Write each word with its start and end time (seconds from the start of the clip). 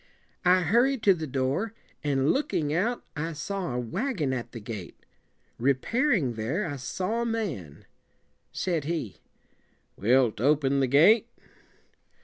"'I 0.43 0.61
hurried 0.61 1.03
to 1.03 1.13
the 1.13 1.27
door, 1.27 1.75
and, 2.03 2.31
look 2.31 2.55
ing 2.55 2.73
out, 2.73 3.03
I 3.15 3.33
saw 3.33 3.75
a 3.75 3.79
wagon 3.79 4.33
at 4.33 4.51
the 4.51 4.59
gate. 4.59 5.05
Re 5.59 5.75
pair 5.75 6.11
ing 6.11 6.33
there, 6.33 6.65
I 6.67 6.77
saw 6.77 7.21
a 7.21 7.25
man. 7.27 7.85
Said 8.51 8.85
he 8.85 9.17
"Wilt 9.97 10.41
open 10.41 10.79
the 10.79 10.87
gate?" 10.87 11.27